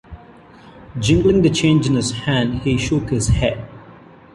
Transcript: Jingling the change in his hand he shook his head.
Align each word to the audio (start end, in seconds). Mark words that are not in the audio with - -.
Jingling 0.97 1.43
the 1.43 1.51
change 1.51 1.85
in 1.85 1.93
his 1.93 2.09
hand 2.11 2.61
he 2.63 2.75
shook 2.75 3.09
his 3.11 3.27
head. 3.27 3.69